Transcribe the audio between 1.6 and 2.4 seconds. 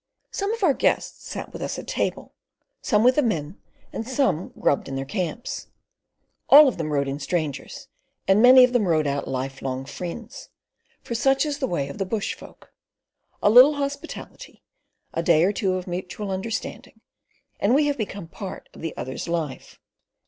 us at table,